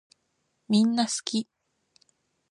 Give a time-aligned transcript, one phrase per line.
[0.67, 1.47] みんなすき